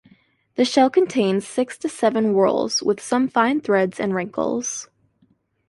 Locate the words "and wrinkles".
3.99-4.89